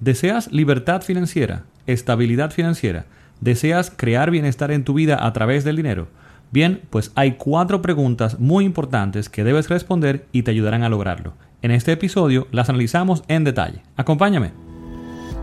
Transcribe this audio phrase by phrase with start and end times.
[0.00, 1.64] ¿Deseas libertad financiera?
[1.86, 3.04] ¿Estabilidad financiera?
[3.42, 6.08] ¿Deseas crear bienestar en tu vida a través del dinero?
[6.50, 11.34] Bien, pues hay cuatro preguntas muy importantes que debes responder y te ayudarán a lograrlo.
[11.60, 13.82] En este episodio las analizamos en detalle.
[13.98, 14.52] Acompáñame.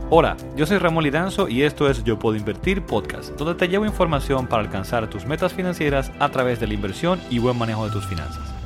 [0.10, 3.86] Hola, yo soy Ramón Liranzo y esto es Yo Puedo Invertir Podcast, donde te llevo
[3.86, 7.92] información para alcanzar tus metas financieras a través de la inversión y buen manejo de
[7.92, 8.58] tus finanzas.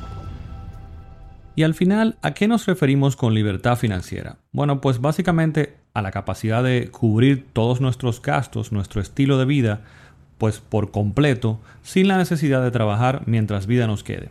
[1.54, 4.38] Y al final, ¿a qué nos referimos con libertad financiera?
[4.52, 9.80] Bueno, pues básicamente a la capacidad de cubrir todos nuestros gastos, nuestro estilo de vida,
[10.38, 14.30] pues por completo, sin la necesidad de trabajar mientras vida nos quede.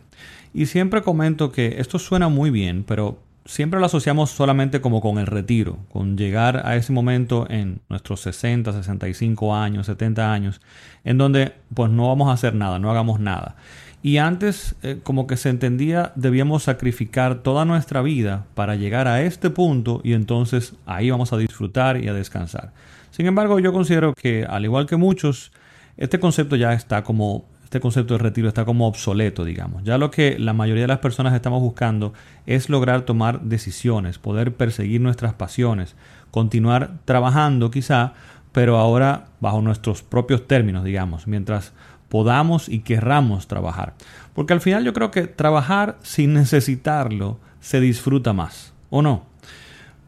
[0.52, 5.18] Y siempre comento que esto suena muy bien, pero siempre lo asociamos solamente como con
[5.18, 10.60] el retiro, con llegar a ese momento en nuestros 60, 65 años, 70 años,
[11.04, 13.56] en donde pues no vamos a hacer nada, no hagamos nada.
[14.02, 19.22] Y antes, eh, como que se entendía, debíamos sacrificar toda nuestra vida para llegar a
[19.22, 22.72] este punto y entonces ahí vamos a disfrutar y a descansar.
[23.12, 25.52] Sin embargo, yo considero que, al igual que muchos,
[25.96, 29.84] este concepto ya está como, este concepto de retiro está como obsoleto, digamos.
[29.84, 32.12] Ya lo que la mayoría de las personas estamos buscando
[32.44, 35.94] es lograr tomar decisiones, poder perseguir nuestras pasiones,
[36.32, 38.14] continuar trabajando quizá,
[38.50, 41.72] pero ahora bajo nuestros propios términos, digamos, mientras
[42.12, 43.94] podamos y querramos trabajar.
[44.34, 49.24] Porque al final yo creo que trabajar sin necesitarlo se disfruta más, ¿o no?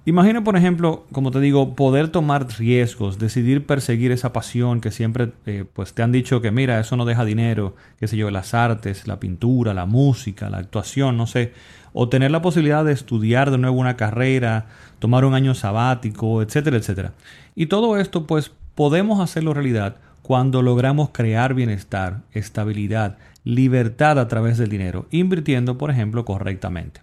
[0.05, 5.33] Imagina, por ejemplo, como te digo, poder tomar riesgos, decidir perseguir esa pasión que siempre
[5.47, 8.53] eh, pues te han dicho que mira, eso no deja dinero, qué sé yo, las
[8.53, 11.55] artes, la pintura, la música, la actuación, no sé,
[11.95, 14.67] o tener la posibilidad de estudiar de nuevo una carrera,
[14.99, 17.15] tomar un año sabático, etcétera, etcétera.
[17.55, 24.57] Y todo esto pues podemos hacerlo realidad cuando logramos crear bienestar, estabilidad, libertad a través
[24.57, 27.03] del dinero, invirtiendo, por ejemplo, correctamente.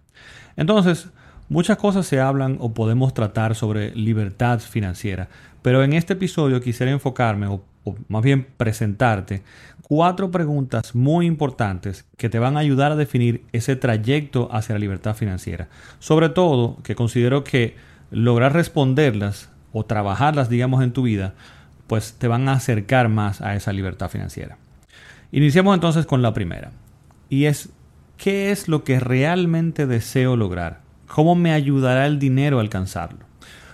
[0.58, 1.08] Entonces,
[1.48, 5.30] muchas cosas se hablan o podemos tratar sobre libertad financiera,
[5.62, 7.64] pero en este episodio quisiera enfocarme, o,
[8.08, 9.44] más bien presentarte,
[9.84, 14.80] cuatro preguntas muy importantes que te van a ayudar a definir ese trayecto hacia la
[14.80, 15.70] libertad financiera.
[16.00, 17.76] Sobre todo, que considero que
[18.10, 21.36] lograr responderlas o trabajarlas, digamos, en tu vida,
[21.92, 24.58] pues te van a acercar más a esa libertad financiera.
[25.34, 26.72] Iniciamos entonces con la primera.
[27.28, 27.68] Y es,
[28.16, 30.80] ¿qué es lo que realmente deseo lograr?
[31.08, 33.26] ¿Cómo me ayudará el dinero a alcanzarlo?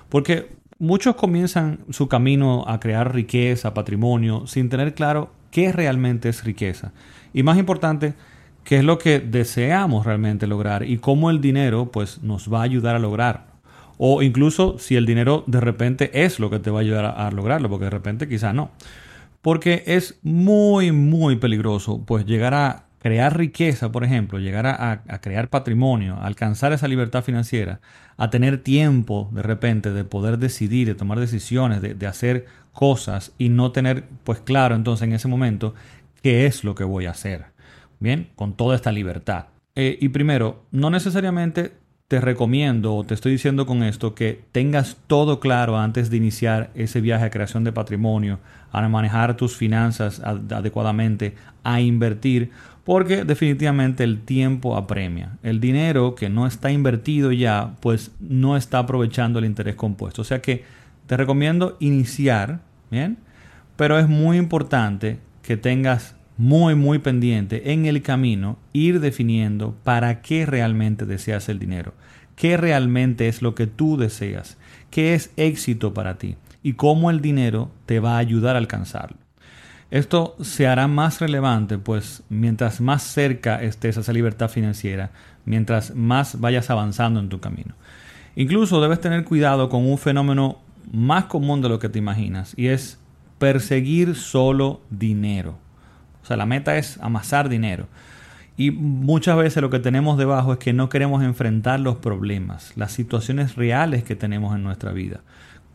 [0.09, 6.44] Porque muchos comienzan su camino a crear riqueza, patrimonio, sin tener claro qué realmente es
[6.44, 6.94] riqueza.
[7.35, 8.16] Y más importante,
[8.63, 12.63] qué es lo que deseamos realmente lograr y cómo el dinero pues, nos va a
[12.63, 13.56] ayudar a lograr
[13.97, 17.31] o incluso si el dinero de repente es lo que te va a ayudar a,
[17.31, 18.72] lograrlo, porque de repente quizá no.
[19.41, 25.50] Porque es muy, muy peligroso, pues llegar a crear riqueza, por ejemplo, llegar a, crear
[25.50, 27.80] patrimonio, alcanzar esa libertad financiera,
[28.18, 33.50] a tener tiempo de repente de poder decidir, de tomar decisiones, de, hacer cosas y
[33.50, 35.74] no tener pues claro entonces en ese momento
[36.22, 37.46] qué es lo que voy a hacer.
[38.00, 39.46] Bien, con toda esta libertad.
[39.74, 41.72] Eh, y primero, no necesariamente
[42.07, 46.72] te recomiendo o te estoy diciendo con esto que tengas todo claro antes de iniciar
[46.73, 48.40] ese viaje a creación de patrimonio,
[48.72, 52.51] a manejar tus finanzas adecuadamente, a invertir,
[52.85, 55.38] porque definitivamente el tiempo apremia.
[55.44, 60.22] El dinero que no está invertido ya, pues no está aprovechando el interés compuesto.
[60.22, 60.63] O sea que
[61.07, 63.17] te recomiendo iniciar, ¿bien?
[63.75, 70.22] Pero es muy importante que tengas muy, muy pendiente en el camino, ir definiendo para
[70.22, 71.94] qué realmente deseas el dinero,
[72.36, 74.58] qué realmente es lo que tú deseas,
[74.92, 79.18] qué es éxito para ti y cómo el dinero te va a ayudar a alcanzarlo.
[79.90, 85.12] Esto se hará más relevante, pues mientras más cerca estés a esa libertad financiera,
[85.46, 87.74] mientras más vayas avanzando en tu camino.
[88.36, 90.59] Incluso debes tener cuidado con un fenómeno
[90.92, 93.00] más común de lo que te imaginas, y es
[93.40, 95.58] perseguir solo dinero.
[96.28, 97.88] O sea, la meta es amasar dinero.
[98.58, 102.92] Y muchas veces lo que tenemos debajo es que no queremos enfrentar los problemas, las
[102.92, 105.22] situaciones reales que tenemos en nuestra vida.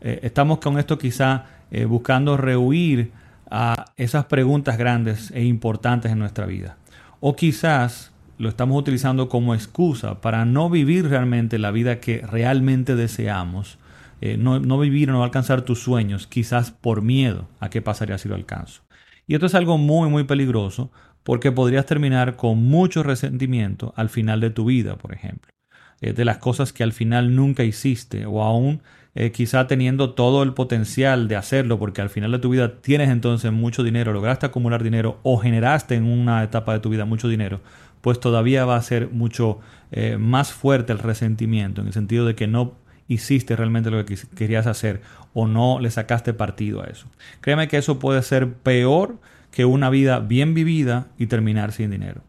[0.02, 3.12] Eh, estamos con esto quizá eh, buscando rehuir
[3.50, 6.76] a esas preguntas grandes e importantes en nuestra vida.
[7.20, 12.94] O quizás lo estamos utilizando como excusa para no vivir realmente la vida que realmente
[12.94, 13.78] deseamos,
[14.20, 18.18] eh, no, no vivir o no alcanzar tus sueños, quizás por miedo a qué pasaría
[18.18, 18.82] si lo alcanzo.
[19.26, 20.90] Y esto es algo muy, muy peligroso
[21.22, 25.52] porque podrías terminar con mucho resentimiento al final de tu vida, por ejemplo,
[26.00, 28.82] de las cosas que al final nunca hiciste o aún
[29.14, 33.10] eh, quizá teniendo todo el potencial de hacerlo porque al final de tu vida tienes
[33.10, 37.28] entonces mucho dinero, lograste acumular dinero o generaste en una etapa de tu vida mucho
[37.28, 37.60] dinero,
[38.00, 39.60] pues todavía va a ser mucho
[39.90, 42.72] eh, más fuerte el resentimiento en el sentido de que no
[43.08, 45.02] hiciste realmente lo que querías hacer
[45.34, 47.06] o no le sacaste partido a eso.
[47.40, 49.18] Créeme que eso puede ser peor
[49.50, 52.22] que una vida bien vivida y terminar sin dinero.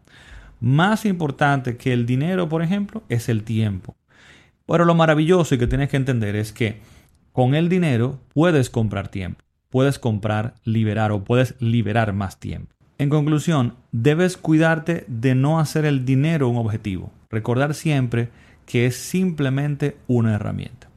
[0.60, 3.96] Más importante que el dinero, por ejemplo, es el tiempo.
[4.66, 6.80] Pero lo maravilloso y que tienes que entender es que
[7.32, 12.74] con el dinero puedes comprar tiempo, puedes comprar, liberar o puedes liberar más tiempo.
[12.98, 17.12] En conclusión, debes cuidarte de no hacer el dinero un objetivo.
[17.30, 18.30] Recordar siempre
[18.66, 20.90] que es simplemente una herramienta.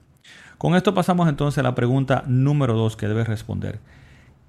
[0.58, 3.78] Con esto pasamos entonces a la pregunta número dos que debes responder.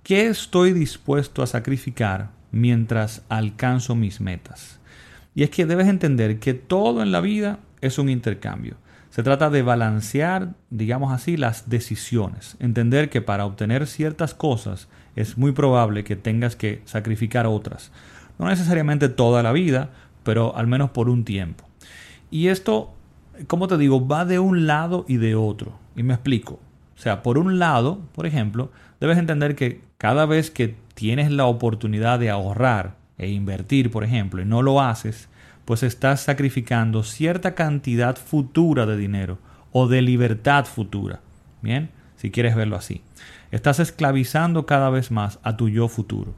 [0.04, 4.80] ¿Qué estoy dispuesto a sacrificar mientras alcanzo mis metas?
[5.36, 8.78] Y es que debes entender que todo en la vida es un intercambio.
[9.10, 12.56] Se trata de balancear, digamos así, las decisiones.
[12.60, 17.92] Entender que para obtener ciertas cosas es muy probable que tengas que sacrificar otras.
[18.40, 19.90] No necesariamente toda la vida,
[20.24, 21.68] pero al menos por un tiempo.
[22.30, 22.94] Y esto,
[23.46, 25.74] como te digo, va de un lado y de otro.
[25.96, 26.60] Y me explico.
[26.96, 31.46] O sea, por un lado, por ejemplo, debes entender que cada vez que tienes la
[31.46, 35.30] oportunidad de ahorrar e invertir, por ejemplo, y no lo haces,
[35.66, 39.38] pues estás sacrificando cierta cantidad futura de dinero
[39.72, 41.20] o de libertad futura.
[41.62, 43.02] Bien, si quieres verlo así.
[43.52, 46.34] Estás esclavizando cada vez más a tu yo futuro.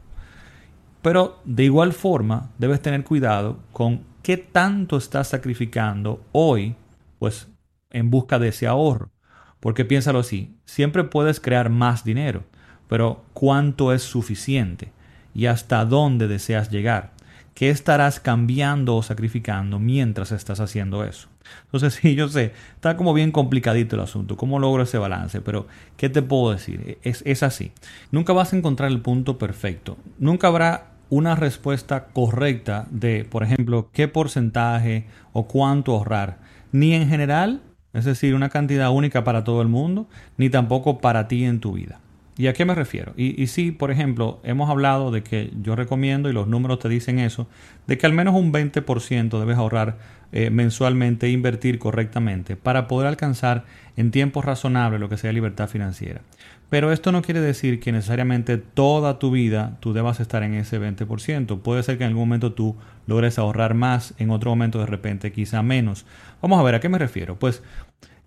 [1.01, 6.75] Pero de igual forma debes tener cuidado con qué tanto estás sacrificando hoy,
[7.19, 7.47] pues
[7.91, 9.11] en busca de ese ahorro.
[9.59, 12.45] Porque piénsalo así, siempre puedes crear más dinero,
[12.87, 14.93] pero ¿cuánto es suficiente?
[15.35, 17.11] ¿Y hasta dónde deseas llegar?
[17.53, 21.27] ¿Qué estarás cambiando o sacrificando mientras estás haciendo eso?
[21.65, 25.67] Entonces, sí, yo sé, está como bien complicadito el asunto, cómo logro ese balance, pero
[25.97, 26.97] ¿qué te puedo decir?
[27.03, 27.73] Es, es así.
[28.11, 29.97] Nunca vas a encontrar el punto perfecto.
[30.19, 36.37] Nunca habrá una respuesta correcta de, por ejemplo, qué porcentaje o cuánto ahorrar.
[36.71, 37.61] Ni en general,
[37.93, 40.07] es decir, una cantidad única para todo el mundo,
[40.37, 41.99] ni tampoco para ti en tu vida.
[42.39, 43.11] ¿Y a qué me refiero?
[43.17, 46.87] Y, y sí, por ejemplo, hemos hablado de que yo recomiendo, y los números te
[46.87, 47.49] dicen eso,
[47.85, 49.97] de que al menos un 20% debes ahorrar
[50.31, 53.65] eh, mensualmente e invertir correctamente para poder alcanzar
[53.97, 56.21] en tiempos razonables lo que sea libertad financiera.
[56.69, 60.79] Pero esto no quiere decir que necesariamente toda tu vida tú debas estar en ese
[60.79, 61.59] 20%.
[61.59, 65.33] Puede ser que en algún momento tú logres ahorrar más, en otro momento de repente
[65.33, 66.05] quizá menos.
[66.41, 67.37] Vamos a ver, ¿a qué me refiero?
[67.37, 67.63] Pues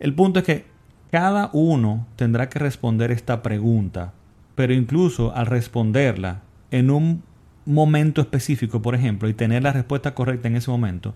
[0.01, 0.72] el punto es que
[1.13, 4.15] cada uno tendrá que responder esta pregunta,
[4.55, 7.23] pero incluso al responderla en un
[7.67, 11.15] momento específico, por ejemplo, y tener la respuesta correcta en ese momento,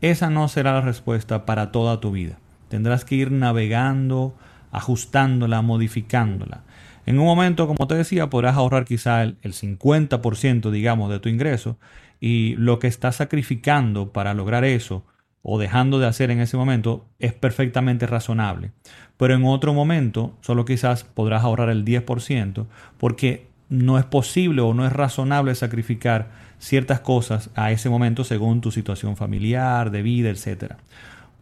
[0.00, 2.38] esa no será la respuesta para toda tu vida.
[2.70, 4.34] Tendrás que ir navegando,
[4.72, 6.62] ajustándola, modificándola.
[7.04, 11.76] En un momento, como te decía, podrás ahorrar quizá el, 50%, digamos, de tu ingreso
[12.18, 15.04] y lo que estás sacrificando para lograr eso
[15.46, 18.72] o dejando de hacer en ese momento es perfectamente razonable.
[19.18, 22.64] Pero en otro momento solo quizás podrás ahorrar el 10%
[22.96, 28.62] porque no es posible o no es razonable sacrificar ciertas cosas a ese momento según
[28.62, 30.76] tu situación familiar, de vida, etc.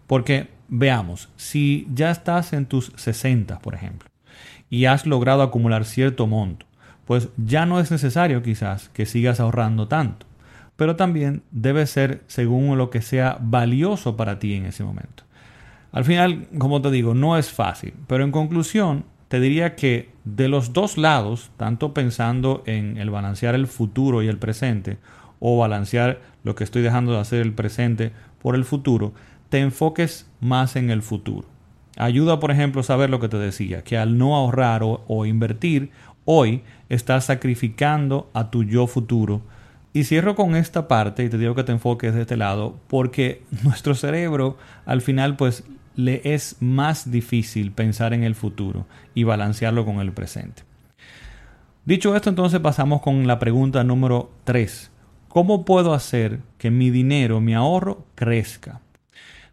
[0.09, 4.09] Porque veamos, si ya estás en tus 60, por ejemplo,
[4.69, 6.67] y has logrado acumular cierto monto,
[7.05, 10.27] pues ya no es necesario quizás que sigas ahorrando tanto
[10.77, 15.25] pero también debe ser según lo que sea valioso para ti en ese momento.
[15.93, 20.49] Al final, como te digo, no es fácil, pero en conclusión, te diría que de
[20.49, 24.99] los dos lados, tanto pensando en el balancear el futuro y el presente,
[25.41, 29.13] o balancear lo que estoy dejando de hacer el presente por el futuro,
[29.49, 31.47] te enfoques más en el futuro.
[31.97, 35.91] Ayuda, por ejemplo, saber lo que te decía, que al no ahorrar o, o invertir,
[36.25, 39.43] hoy estás sacrificando a tu yo futuro
[39.93, 43.43] y cierro con esta parte y te digo que te enfoques de este lado porque
[43.63, 44.57] nuestro cerebro
[44.87, 50.13] al final pues le es más difícil pensar en el futuro y balancearlo con el
[50.13, 50.63] presente.
[51.85, 54.91] Dicho esto, entonces pasamos con la pregunta número 3.
[55.29, 58.81] ¿Cómo puedo hacer que mi dinero, mi ahorro, crezca?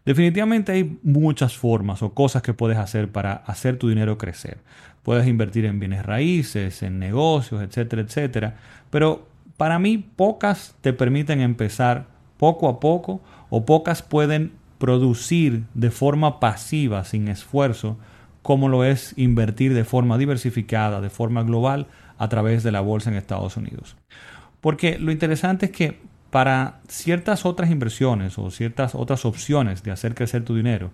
[0.04, 4.58] Definitivamente hay muchas formas o cosas que puedes hacer para hacer tu dinero crecer.
[5.02, 8.56] Puedes invertir en bienes raíces, en negocios, etcétera, etcétera.
[8.90, 9.29] Pero
[9.60, 12.06] para mí, pocas te permiten empezar
[12.38, 17.98] poco a poco o pocas pueden producir de forma pasiva, sin esfuerzo,
[18.40, 23.10] como lo es invertir de forma diversificada, de forma global, a través de la bolsa
[23.10, 23.96] en Estados Unidos.
[24.62, 26.00] Porque lo interesante es que
[26.30, 30.90] para ciertas otras inversiones o ciertas otras opciones de hacer crecer tu dinero,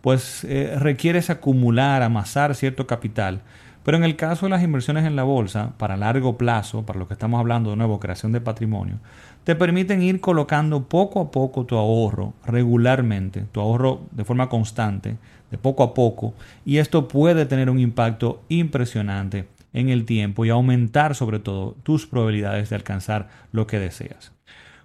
[0.00, 3.42] pues eh, requieres acumular, amasar cierto capital
[3.88, 7.08] Pero en el caso de las inversiones en la bolsa, para largo plazo, para lo
[7.08, 8.98] que estamos hablando de nuevo, creación de patrimonio,
[9.44, 15.16] te permiten ir colocando poco a poco tu ahorro regularmente, tu ahorro de forma constante,
[15.50, 16.34] de poco a poco,
[16.66, 22.06] y esto puede tener un impacto impresionante en el tiempo y aumentar sobre todo tus
[22.06, 24.32] probabilidades de alcanzar lo que deseas.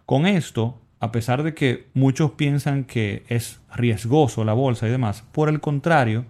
[0.05, 5.25] Con esto, a pesar de que muchos piensan que es riesgoso la bolsa y demás,
[5.33, 6.23] por el contrario,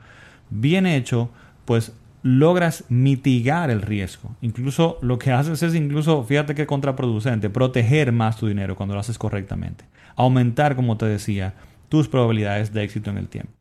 [0.50, 1.30] bien hecho,
[1.66, 4.36] pues logras mitigar el riesgo.
[4.42, 9.02] Incluso lo que haces es incluso, fíjate que contraproducente, proteger más tu dinero cuando lo
[9.02, 9.86] haces correctamente.
[10.16, 11.54] Aumentar, como te decía,
[11.90, 13.52] tus probabilidades de éxito en el tiempo.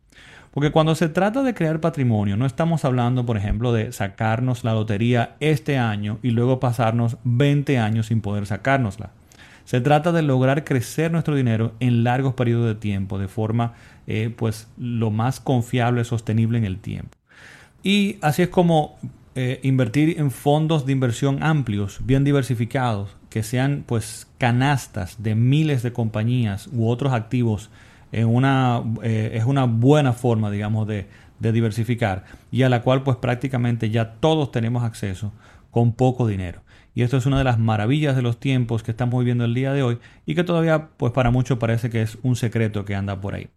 [0.52, 4.75] Porque cuando se trata de crear patrimonio, no estamos hablando, por ejemplo, de sacarnos la
[4.75, 9.11] lotería este año y luego pasarnos 20 años sin poder sacárnosla.
[9.64, 13.73] Se trata de lograr crecer nuestro dinero en largos periodos de tiempo, de forma
[14.07, 17.16] eh, pues lo más confiable, sostenible en el tiempo.
[17.82, 18.96] Y así es como
[19.34, 25.82] eh, invertir en fondos de inversión amplios, bien diversificados, que sean pues canastas de miles
[25.82, 27.70] de compañías u otros activos,
[28.12, 31.06] una, eh, es una buena forma, digamos, de,
[31.42, 35.32] de diversificar y a la cual pues prácticamente ya todos tenemos acceso
[35.70, 36.60] con poco dinero.
[36.94, 39.72] Y esto es una de las maravillas de los tiempos que estamos viviendo el día
[39.72, 43.20] de hoy y que todavía pues para muchos parece que es un secreto que anda
[43.20, 43.49] por ahí.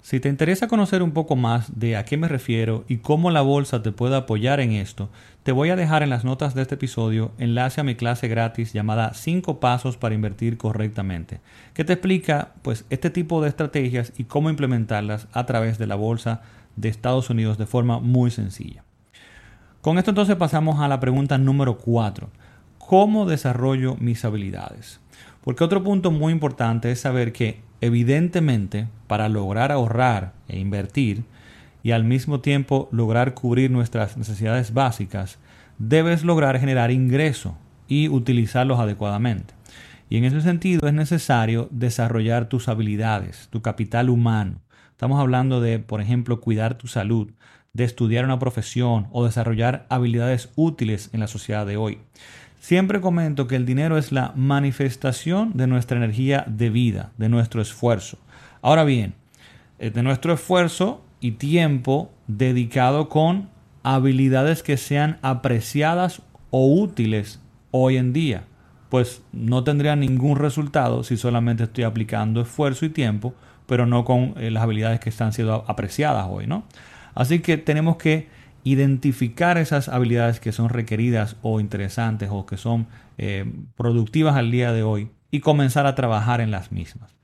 [0.00, 3.40] Si te interesa conocer un poco más de a qué me refiero y cómo la
[3.40, 5.10] bolsa te puede apoyar en esto,
[5.42, 8.72] te voy a dejar en las notas de este episodio enlace a mi clase gratis
[8.72, 11.40] llamada 5 pasos para invertir correctamente,
[11.72, 15.96] que te explica pues este tipo de estrategias y cómo implementarlas a través de la
[15.96, 16.42] bolsa
[16.76, 18.84] de Estados Unidos de forma muy sencilla.
[19.80, 22.43] Con esto entonces pasamos a la pregunta número 4
[22.86, 25.00] ¿Cómo desarrollo mis habilidades?
[25.42, 31.24] Porque otro punto muy importante es saber que evidentemente para lograr ahorrar e invertir
[31.82, 35.38] y al mismo tiempo lograr cubrir nuestras necesidades básicas,
[35.78, 37.56] debes lograr generar ingreso
[37.88, 39.54] y utilizarlos adecuadamente.
[40.10, 44.60] Y en ese sentido es necesario desarrollar tus habilidades, tu capital humano.
[44.90, 47.32] Estamos hablando de, por ejemplo, cuidar tu salud,
[47.72, 51.98] de estudiar una profesión o desarrollar habilidades útiles en la sociedad de hoy.
[52.64, 57.60] Siempre comento que el dinero es la manifestación de nuestra energía de vida, de nuestro
[57.60, 58.16] esfuerzo.
[58.62, 59.12] Ahora bien,
[59.78, 63.50] eh, de nuestro esfuerzo y tiempo dedicado con
[63.82, 67.38] habilidades que sean apreciadas o útiles
[67.70, 68.44] hoy en día.
[68.88, 73.34] Pues no tendría ningún resultado si solamente estoy aplicando esfuerzo y tiempo,
[73.66, 76.64] pero no con eh, las habilidades que están siendo apreciadas hoy, ¿no?
[77.14, 78.26] Así que tenemos que
[78.64, 82.86] identificar esas habilidades que son requeridas o interesantes o que son
[83.18, 83.44] eh,
[83.76, 87.14] productivas al día de hoy y comenzar a trabajar en las mismas.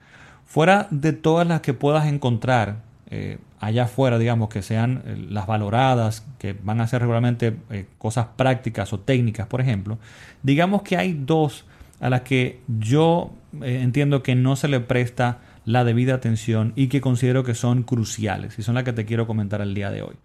[0.45, 5.47] Fuera de todas las que puedas encontrar eh, allá afuera, digamos, que sean eh, las
[5.47, 7.57] valoradas, que van a ser regularmente
[7.97, 9.99] cosas prácticas o técnicas, por ejemplo,
[10.43, 11.65] digamos que hay dos
[12.01, 13.33] a las que yo
[13.63, 18.59] entiendo que no se le presta la debida atención y que considero que son cruciales
[18.59, 20.17] y son las que te quiero comentar el día de hoy.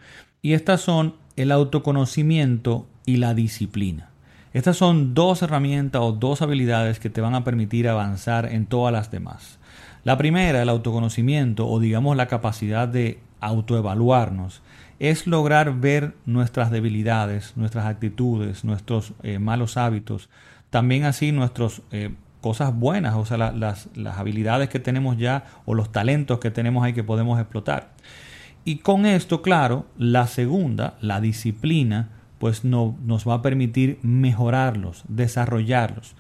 [0.46, 4.10] Y estas son el autoconocimiento y la disciplina.
[4.54, 8.94] Estas son dos herramientas o dos habilidades que te van a permitir avanzar en todas
[8.94, 9.58] las demás.
[10.04, 14.62] La primera, el autoconocimiento o digamos la capacidad de autoevaluarnos,
[15.00, 20.30] es lograr ver nuestras debilidades, nuestras actitudes, nuestros eh, malos hábitos,
[20.70, 22.12] también así nuestras eh,
[22.42, 26.86] cosas buenas, o sea, las, las habilidades que tenemos ya o los talentos que tenemos
[26.86, 27.96] ahí que podemos explotar.
[28.66, 35.04] Y con esto, claro, la segunda, la disciplina, pues no, nos va a permitir mejorarlos,
[35.08, 36.16] desarrollarlos,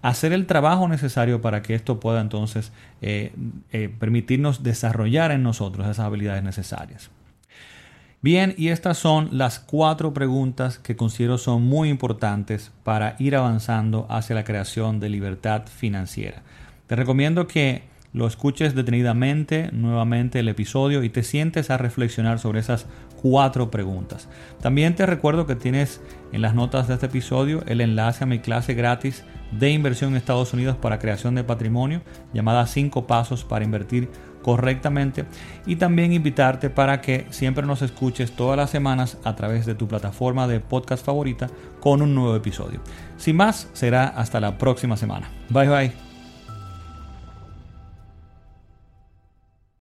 [0.00, 3.32] hacer el trabajo necesario para que esto pueda entonces eh,
[3.72, 7.10] eh, permitirnos desarrollar en nosotros esas habilidades necesarias.
[8.20, 14.06] Bien, y estas son las cuatro preguntas que considero son muy importantes para ir avanzando
[14.08, 16.42] hacia la creación de libertad financiera.
[16.86, 22.60] Te recomiendo que lo escuches detenidamente nuevamente el episodio y te sientes a reflexionar sobre
[22.60, 22.86] esas
[23.20, 24.28] cuatro preguntas.
[24.60, 26.00] También te recuerdo que tienes
[26.32, 30.16] en las notas de este episodio el enlace a mi clase gratis de inversión en
[30.16, 34.08] Estados Unidos para creación de patrimonio llamada 5 pasos para invertir
[34.42, 35.24] correctamente
[35.66, 39.88] y también invitarte para que siempre nos escuches todas las semanas a través de tu
[39.88, 41.48] plataforma de podcast favorita
[41.80, 42.80] con un nuevo episodio.
[43.16, 45.30] Sin más, será hasta la próxima semana.
[45.50, 46.07] Bye bye.